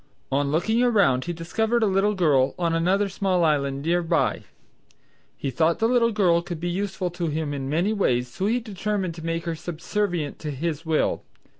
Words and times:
On 0.31 0.49
looking 0.49 0.81
around 0.81 1.25
he 1.25 1.31
discovered 1.33 1.83
a 1.83 1.85
little 1.85 2.15
girl 2.15 2.55
on 2.57 2.73
another 2.73 3.07
small 3.07 3.43
island 3.43 3.83
near 3.85 4.01
by. 4.01 4.45
He 5.37 5.51
thought 5.51 5.77
the 5.77 5.87
little 5.87 6.11
girl 6.11 6.41
could 6.41 6.59
be 6.59 6.69
useful 6.71 7.11
to 7.11 7.27
him 7.27 7.53
in 7.53 7.69
many 7.69 7.93
ways 7.93 8.27
so 8.27 8.47
he 8.47 8.59
determined 8.59 9.13
to 9.13 9.23
make 9.23 9.45
her 9.45 9.53
subservient 9.53 10.39
to 10.39 10.49
his 10.49 10.87
will. 10.87 11.21